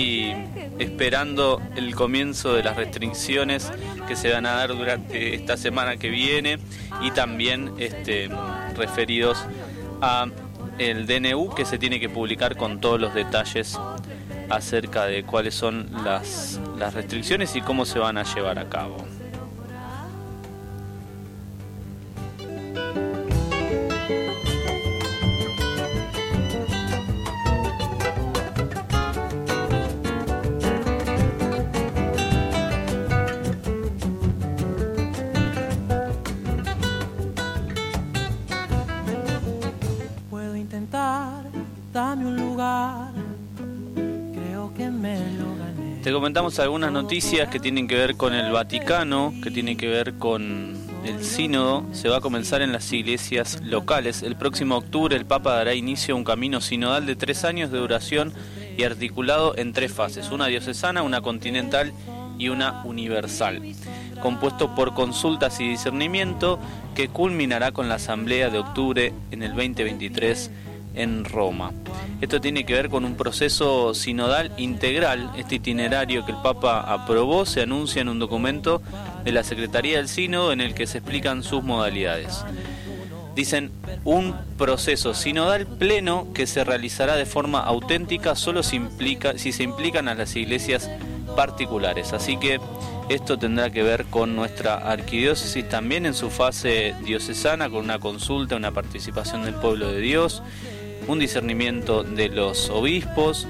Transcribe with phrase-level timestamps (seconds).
[0.00, 0.34] y
[0.78, 3.70] esperando el comienzo de las restricciones
[4.08, 6.58] que se van a dar durante esta semana que viene
[7.02, 8.30] y también este,
[8.76, 9.44] referidos
[10.00, 10.26] a
[10.78, 13.78] el DNU que se tiene que publicar con todos los detalles
[14.48, 18.96] acerca de cuáles son las, las restricciones y cómo se van a llevar a cabo.
[46.02, 50.14] Te comentamos algunas noticias que tienen que ver con el Vaticano, que tienen que ver
[50.14, 51.84] con el sínodo.
[51.92, 54.22] Se va a comenzar en las iglesias locales.
[54.22, 57.78] El próximo octubre el Papa dará inicio a un camino sinodal de tres años de
[57.78, 58.32] duración
[58.78, 61.92] y articulado en tres fases, una diocesana, una continental
[62.38, 63.60] y una universal,
[64.22, 66.58] compuesto por consultas y discernimiento
[66.94, 70.50] que culminará con la Asamblea de octubre en el 2023
[70.94, 71.72] en Roma.
[72.20, 75.30] Esto tiene que ver con un proceso sinodal integral.
[75.36, 78.82] Este itinerario que el Papa aprobó se anuncia en un documento
[79.24, 82.44] de la Secretaría del Sínodo en el que se explican sus modalidades.
[83.34, 83.70] Dicen
[84.04, 89.62] un proceso sinodal pleno que se realizará de forma auténtica solo si, implica, si se
[89.62, 90.90] implican a las iglesias
[91.36, 92.12] particulares.
[92.12, 92.60] Así que
[93.08, 98.56] esto tendrá que ver con nuestra arquidiócesis también en su fase diocesana, con una consulta,
[98.56, 100.42] una participación del pueblo de Dios
[101.06, 103.46] un discernimiento de los obispos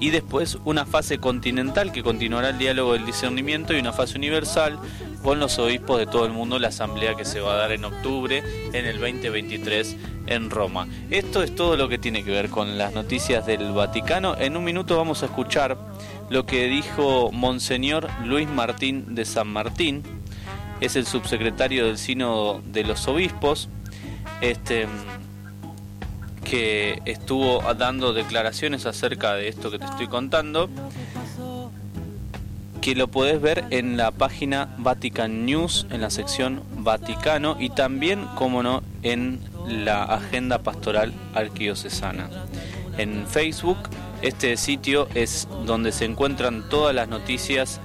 [0.00, 4.78] y después una fase continental que continuará el diálogo del discernimiento y una fase universal
[5.22, 7.84] con los obispos de todo el mundo, la asamblea que se va a dar en
[7.84, 9.96] octubre en el 2023
[10.26, 10.86] en Roma.
[11.10, 14.36] Esto es todo lo que tiene que ver con las noticias del Vaticano.
[14.36, 15.78] En un minuto vamos a escuchar
[16.28, 20.02] lo que dijo Monseñor Luis Martín de San Martín,
[20.80, 23.68] es el subsecretario del Sínodo de los Obispos.
[24.40, 24.86] Este,
[26.44, 30.68] que estuvo dando declaraciones acerca de esto que te estoy contando,
[32.80, 38.26] que lo podés ver en la página Vatican News, en la sección Vaticano y también,
[38.36, 42.28] como no, en la agenda pastoral arquidiocesana.
[42.98, 43.78] En Facebook,
[44.20, 47.80] este sitio es donde se encuentran todas las noticias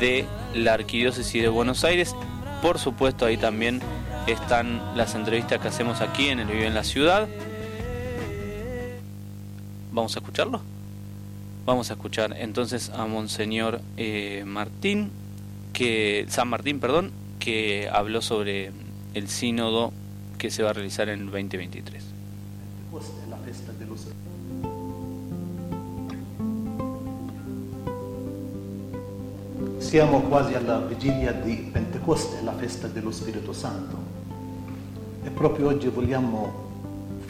[0.00, 2.16] de la arquidiócesis de Buenos Aires.
[2.62, 3.80] Por supuesto, ahí también
[4.26, 7.28] están las entrevistas que hacemos aquí en el Vive en la Ciudad
[9.92, 10.60] ¿Vamos a escucharlo?
[11.66, 15.10] Vamos a escuchar entonces a Monseñor eh, Martín,
[15.74, 18.72] que San Martín, perdón, que habló sobre
[19.12, 19.92] el sínodo
[20.38, 22.04] que se va a realizar en el 2023.
[29.78, 33.98] Siamo quasi alla vigilia di Pentecoste, la festa dello Spirito Santo.
[35.22, 36.71] E proprio oggi vogliamo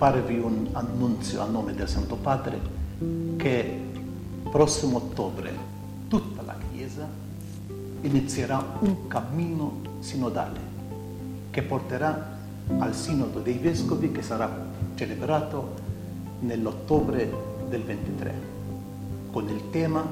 [0.02, 2.58] farvi un annunzio a nome del Santo Padre
[3.36, 3.80] che
[4.50, 5.54] prossimo ottobre
[6.08, 7.08] tutta la Chiesa
[8.00, 10.58] inizierà un cammino sinodale
[11.52, 12.36] che porterà
[12.78, 14.50] al Sinodo dei Vescovi che sarà
[14.96, 15.74] celebrato
[16.40, 17.32] nell'ottobre
[17.68, 18.34] del 23
[19.30, 20.04] con il tema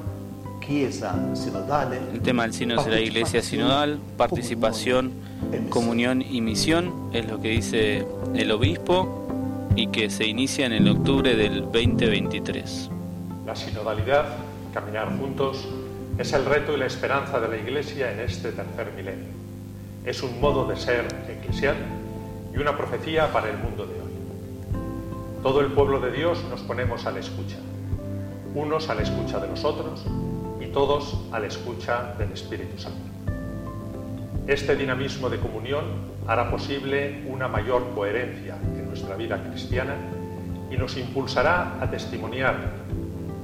[0.59, 1.99] Chiesa sinodale.
[2.13, 5.11] El tema del sínodo será Iglesia sinodal, participación,
[5.69, 9.20] comunión y misión, es lo que dice el obispo
[9.75, 12.89] y que se inicia en octubre del 2023.
[13.45, 14.25] La sinodalidad,
[14.73, 15.67] caminar juntos,
[16.17, 19.29] es el reto y la esperanza de la Iglesia en este tercer milenio.
[20.05, 21.75] Es un modo de ser eclesial
[22.53, 24.11] y una profecía para el mundo de hoy.
[25.41, 27.57] Todo el pueblo de Dios nos ponemos a la escucha,
[28.53, 30.05] unos a la escucha de los otros
[30.59, 32.99] y todos a la escucha del Espíritu Santo.
[34.47, 35.85] Este dinamismo de comunión
[36.27, 38.57] hará posible una mayor coherencia
[38.91, 39.95] nuestra vida cristiana
[40.69, 42.55] y nos impulsará a testimoniar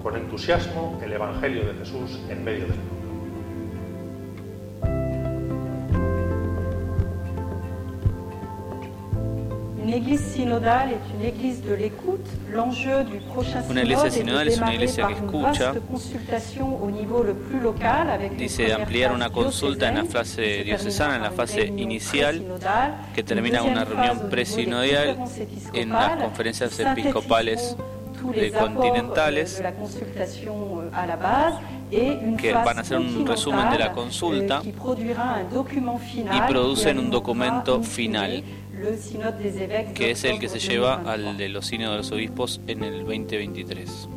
[0.04, 2.97] con entusiasmo el Evangelio de Jesús en medio del mundo.
[13.70, 15.74] Una iglesia sinodal es una iglesia de que escucha.
[18.38, 22.44] Dice ampliar una consulta en la fase diocesana, en la fase inicial,
[23.16, 25.18] que termina una reunión presinodial
[25.74, 27.76] en las conferencias episcopales
[28.60, 29.62] continentales
[32.38, 38.44] que van a hacer un resumen de la consulta y producen un documento final
[39.94, 43.00] que es el que se lleva al de los sínodos de los obispos en el
[43.06, 44.10] 2023.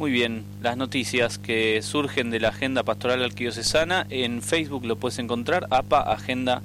[0.00, 5.18] Muy bien, las noticias que surgen de la Agenda Pastoral Arquidiocesana, en Facebook lo puedes
[5.18, 6.62] encontrar, APA Agenda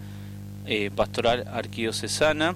[0.66, 2.56] eh, Pastoral Arquidiocesana,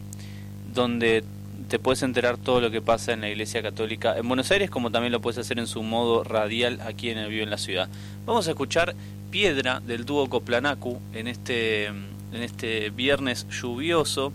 [0.73, 1.25] donde
[1.69, 4.91] te puedes enterar todo lo que pasa en la Iglesia Católica en Buenos Aires, como
[4.91, 7.87] también lo puedes hacer en su modo radial aquí en el Vivo en la Ciudad.
[8.25, 8.95] Vamos a escuchar
[9.29, 14.33] Piedra del dúo Coplanacu en este, en este viernes lluvioso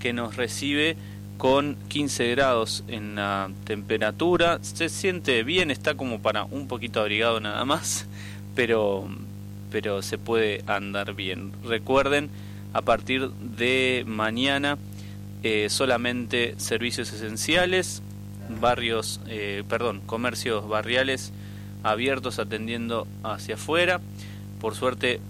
[0.00, 0.96] que nos recibe
[1.38, 4.58] con 15 grados en la temperatura.
[4.60, 8.06] Se siente bien, está como para un poquito abrigado nada más,
[8.54, 9.08] pero,
[9.70, 11.52] pero se puede andar bien.
[11.64, 12.28] Recuerden,
[12.74, 14.76] a partir de mañana
[15.42, 18.02] eh, solamente servicios esenciales,
[18.60, 21.32] barrios, eh, perdón, comercios barriales
[21.82, 24.00] abiertos atendiendo hacia afuera.
[24.60, 25.20] Por suerte,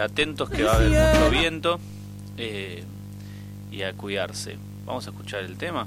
[0.00, 1.80] atentos que va a haber mucho viento
[2.36, 2.84] eh,
[3.70, 4.56] y a cuidarse.
[4.84, 5.86] Vamos a escuchar el tema.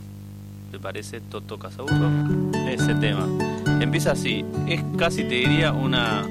[0.71, 2.09] ¿Te parece Toto Casaburro?
[2.67, 3.27] Ese tema.
[3.79, 4.45] Empieza así.
[4.67, 6.27] Es casi, te diría, una,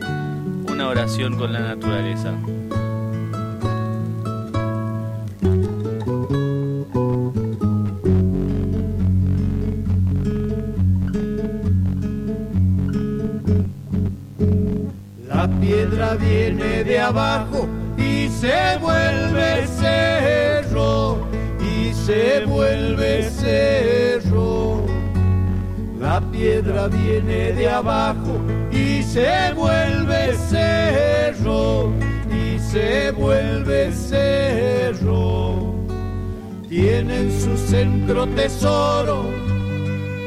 [0.69, 2.35] una oración con la naturaleza.
[15.50, 21.29] La piedra viene de abajo y se vuelve cerro
[22.09, 24.87] se vuelve cerro.
[26.00, 28.41] La piedra viene de abajo
[28.73, 31.93] y se vuelve cerro,
[32.31, 35.75] y se vuelve cerro.
[36.67, 39.27] Tiene en su centro tesoro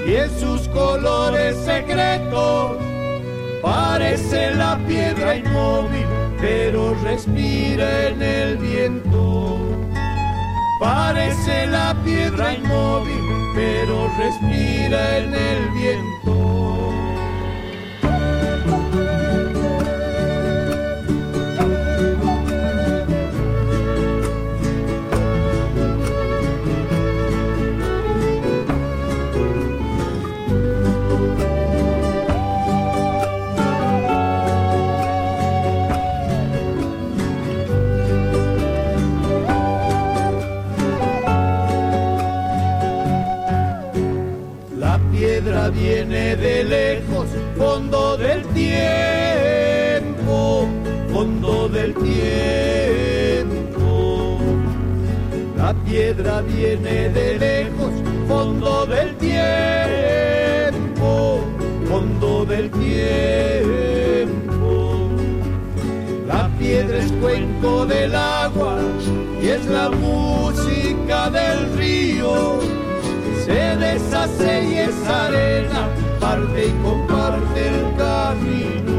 [0.05, 2.90] y en sus colores secretos.
[3.61, 6.05] Parece la piedra inmóvil,
[6.39, 9.59] pero respira en el viento.
[10.79, 13.21] Parece la piedra inmóvil,
[13.53, 16.40] pero respira en el viento.
[45.73, 47.27] Viene de lejos,
[47.57, 48.67] fondo del tiempo,
[51.11, 52.11] fondo del tiempo.
[55.57, 57.91] La piedra viene de lejos,
[58.27, 59.39] fondo del tiempo,
[61.87, 63.89] fondo del tiempo.
[66.27, 68.79] La piedra es cuenco del agua
[69.41, 72.59] y es la música del río
[73.45, 75.89] se deshace y es arena,
[76.19, 78.97] parte y comparte el camino.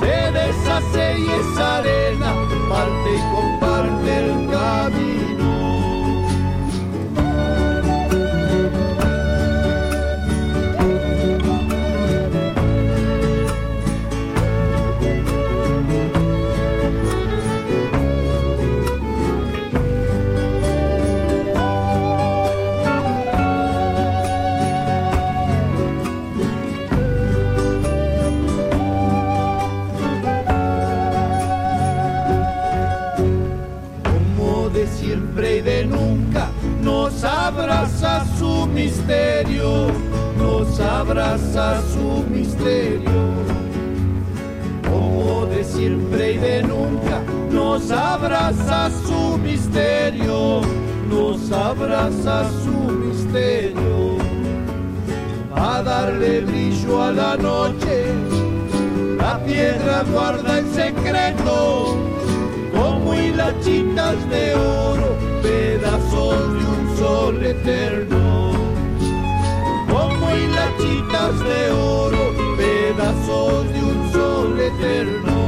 [0.00, 2.32] Se deshace y es arena,
[2.68, 5.27] parte y comparte el camino.
[41.92, 43.20] Su misterio.
[44.88, 50.60] Como de siempre y de nunca, nos abraza su misterio,
[51.10, 54.18] nos abraza su misterio.
[55.54, 57.96] A darle brillo a la noche,
[59.18, 61.96] la piedra guarda el secreto,
[62.72, 65.10] como hilachitas de oro,
[65.42, 68.27] pedazos de un sol eterno,
[70.88, 75.47] hilachitas de oro, pedazos de un sol eterno.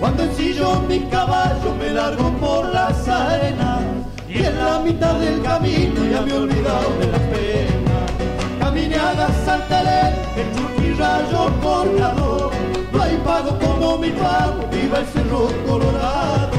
[0.00, 3.82] Cuando ensillo mi caballo me largo por las arenas
[4.26, 8.10] y en la mitad del camino ya me he olvidado de las penas.
[8.58, 12.50] Caminé a la Santalén, el churquirrayo cortador,
[12.90, 16.49] no hay pago como mi pago, viva el cerro colorado.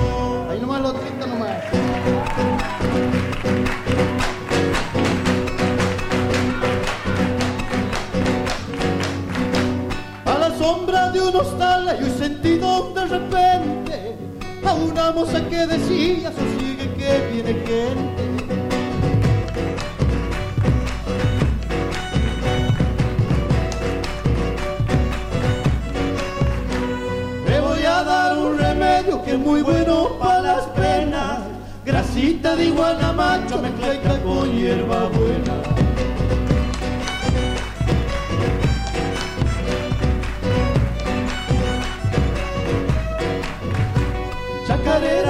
[13.11, 14.15] repente
[14.65, 18.23] a una moza que decía, sigue que viene gente.
[27.45, 31.39] Me voy a dar un remedio que es muy bueno para las penas,
[31.85, 35.70] grasita de iguana macho mezclada con hierba buena.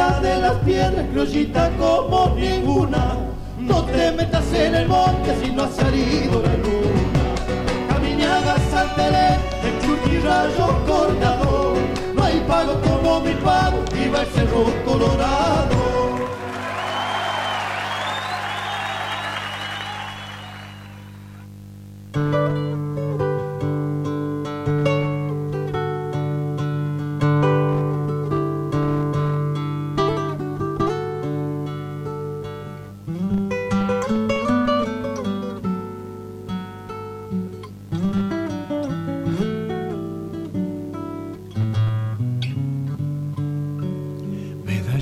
[0.10, 3.18] de las piedras, criollita como ninguna.
[3.60, 7.24] No te metas en el monte si no ha salido la luna.
[7.90, 11.78] Caminadas al Telén, el churquirrayo cortador.
[12.16, 15.82] No hay pago como mi pago, viva el cerro colorado.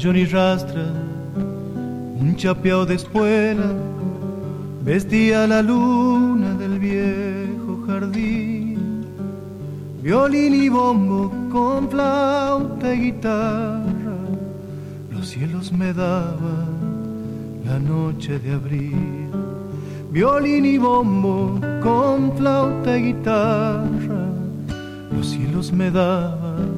[0.02, 0.94] Rastra,
[1.36, 3.74] un chapeado de espuela,
[4.82, 9.04] vestía la luna del viejo jardín,
[10.02, 14.16] violín y bombo con flauta y guitarra,
[15.12, 16.70] los cielos me daban
[17.66, 19.28] la noche de abril,
[20.12, 24.30] violín y bombo con flauta y guitarra,
[25.12, 26.70] los cielos me daban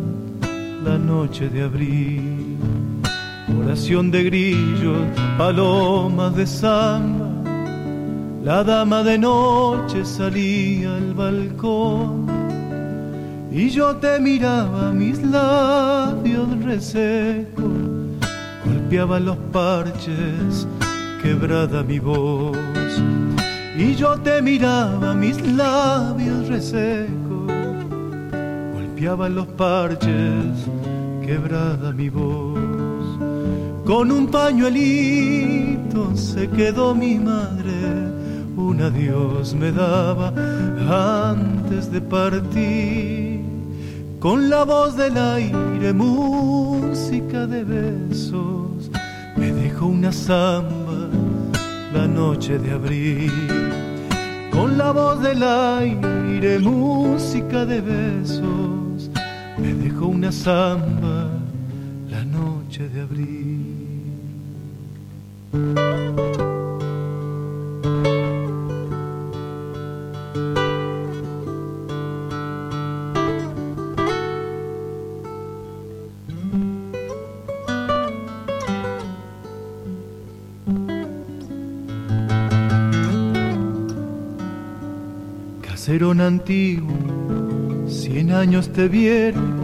[0.83, 2.40] la noche de abril
[3.63, 4.97] oración de grillos,
[5.37, 7.29] palomas de samba.
[8.43, 12.25] La dama de noche salía al balcón
[13.51, 17.65] y yo te miraba mis labios resecos,
[18.65, 20.67] golpeaba los parches,
[21.21, 22.57] quebrada mi voz.
[23.77, 27.51] Y yo te miraba mis labios resecos,
[28.73, 30.69] golpeaba los parches,
[31.25, 32.60] quebrada mi voz.
[33.91, 37.73] Con un pañuelito se quedó mi madre,
[38.55, 40.33] un adiós me daba
[41.29, 43.41] antes de partir.
[44.17, 48.89] Con la voz del aire, música de besos,
[49.35, 51.09] me dejó una samba
[51.93, 53.33] la noche de abril.
[54.51, 59.11] Con la voz del aire, música de besos,
[59.57, 61.40] me dejó una samba
[62.71, 63.81] noche de abril.
[85.61, 86.87] Caserón antiguo,
[87.87, 89.60] cien años te vieron,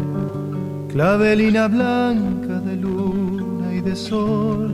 [0.98, 4.74] clavelina blanca de luna y de sol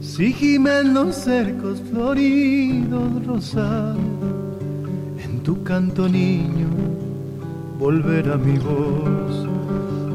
[0.00, 3.98] si gimen los cercos floridos rosados,
[5.24, 6.68] en tu canto niño
[7.80, 9.48] volver a mi voz.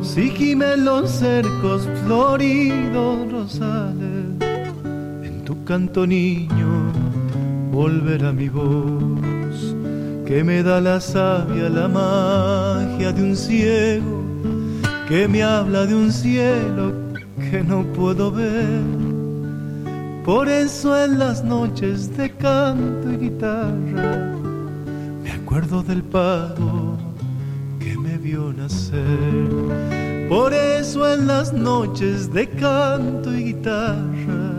[0.01, 4.25] Si gimen los cercos floridos rosales,
[5.27, 6.72] en tu canto niño
[7.74, 9.75] volver a mi voz,
[10.25, 14.23] que me da la sabia, la magia de un ciego,
[15.07, 16.93] que me habla de un cielo
[17.38, 18.81] que no puedo ver.
[20.24, 24.33] Por eso en las noches de canto y guitarra
[25.22, 26.98] me acuerdo del pago
[27.79, 30.29] que me vio nacer.
[30.29, 34.53] Por eso en las noches de canto y guitarra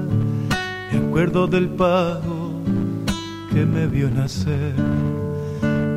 [0.93, 2.61] me acuerdo del pago
[3.51, 4.75] que me vio nacer.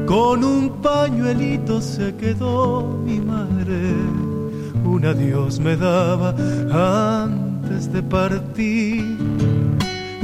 [0.06, 3.94] Con un pañuelito se quedó mi madre,
[4.88, 6.34] un adiós me daba
[6.72, 9.04] antes de partir.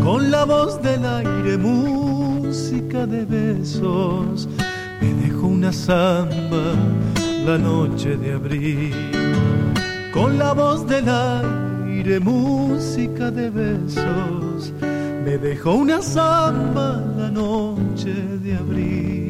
[0.04, 4.48] Con la voz del aire, música de besos,
[5.02, 6.76] me dejó una samba
[7.46, 8.94] la noche de abril.
[10.14, 14.74] Con la voz del aire, música de besos,
[15.26, 19.23] me dejó una samba la noche de abril.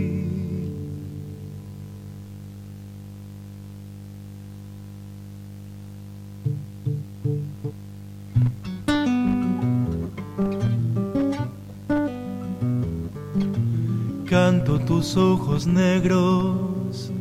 [14.33, 17.11] Canto tus ojos negros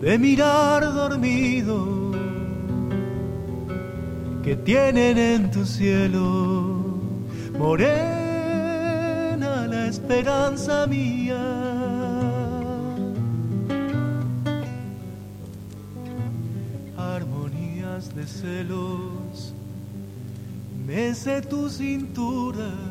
[0.00, 2.12] de mirar dormido
[4.42, 6.96] que tienen en tu cielo
[7.58, 8.56] morena
[9.66, 11.44] la esperanza mía.
[16.96, 19.52] Armonías de celos,
[20.86, 22.87] mece tu cintura